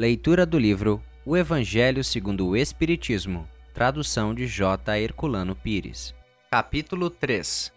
[0.00, 4.98] Leitura do livro O Evangelho segundo o Espiritismo, tradução de J.
[4.98, 6.14] Herculano Pires.
[6.50, 7.70] Capítulo 3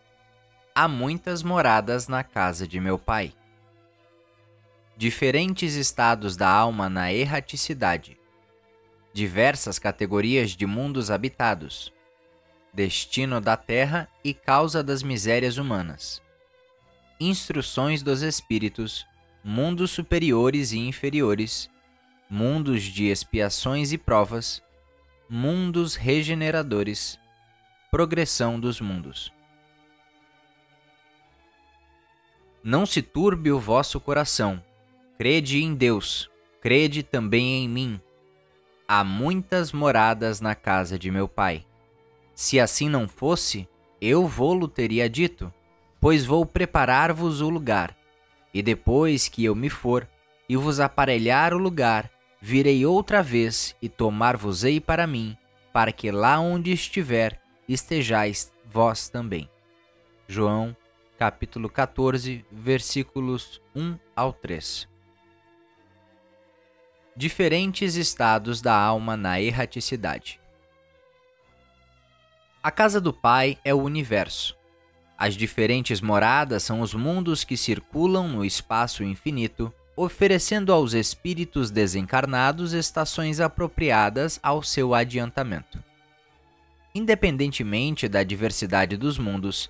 [0.74, 3.34] Há muitas moradas na casa de meu pai.
[4.96, 8.18] Diferentes estados da alma na erraticidade.
[9.12, 11.92] Diversas categorias de mundos habitados.
[12.74, 16.22] Destino da terra e causa das misérias humanas.
[17.20, 19.06] Instruções dos espíritos,
[19.44, 21.70] mundos superiores e inferiores
[22.30, 24.62] mundos de expiações e provas,
[25.30, 27.20] mundos regeneradores,
[27.92, 29.32] progressão dos mundos.
[32.64, 34.64] Não se turbe o vosso coração,
[35.18, 36.30] crede em Deus,
[36.62, 38.02] crede também em mim.
[38.88, 41.66] Há muitas moradas na casa de meu Pai.
[42.34, 43.68] Se assim não fosse,
[44.00, 45.54] eu vou-lo teria dito,
[46.00, 47.96] pois vou preparar-vos o lugar,
[48.54, 50.08] e depois que eu me for,
[50.48, 52.10] e vos aparelhar o lugar,
[52.46, 55.38] virei outra vez e tomar-vos-ei para mim,
[55.72, 59.50] para que lá onde estiver estejais vós também.
[60.28, 60.76] João,
[61.18, 64.90] capítulo 14, versículos 1 ao 3.
[67.16, 70.38] Diferentes estados da alma na erraticidade.
[72.62, 74.58] A casa do Pai é o universo.
[75.18, 82.74] As diferentes moradas são os mundos que circulam no espaço infinito oferecendo aos espíritos desencarnados
[82.74, 85.84] estações apropriadas ao seu adiantamento.
[86.96, 89.70] Independentemente da diversidade dos mundos,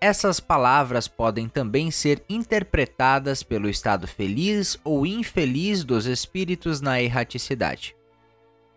[0.00, 7.96] essas palavras podem também ser interpretadas pelo estado feliz ou infeliz dos espíritos na erraticidade.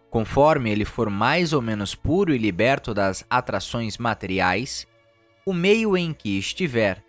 [0.10, 4.88] Conforme ele for mais ou menos puro e liberto das atrações materiais,
[5.46, 7.04] o meio em que estiver,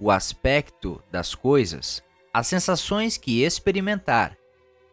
[0.00, 2.02] o aspecto das coisas,
[2.32, 4.36] as sensações que experimentar,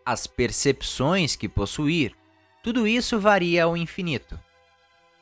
[0.05, 2.15] as percepções que possuir,
[2.63, 4.39] tudo isso varia ao infinito.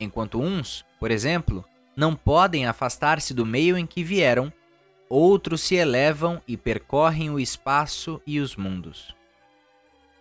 [0.00, 1.64] Enquanto uns, por exemplo,
[1.96, 4.52] não podem afastar-se do meio em que vieram,
[5.08, 9.14] outros se elevam e percorrem o espaço e os mundos.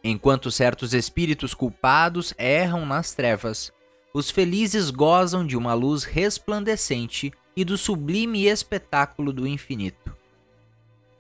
[0.04, 3.72] Enquanto certos espíritos culpados erram nas trevas,
[4.14, 10.16] os felizes gozam de uma luz resplandecente e do sublime espetáculo do infinito.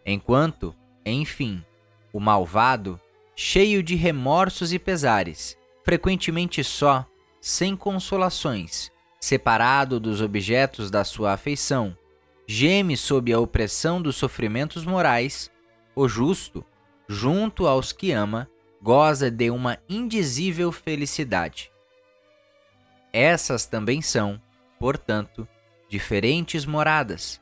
[0.05, 1.63] Enquanto, enfim,
[2.13, 2.99] o malvado,
[3.35, 7.05] cheio de remorsos e pesares, frequentemente só,
[7.41, 11.97] sem consolações, separado dos objetos da sua afeição,
[12.47, 15.51] geme sob a opressão dos sofrimentos morais,
[15.95, 16.63] o justo,
[17.07, 18.49] junto aos que ama,
[18.81, 21.71] goza de uma indizível felicidade.
[23.11, 24.39] Essas também são,
[24.79, 25.47] portanto,
[25.89, 27.41] diferentes moradas,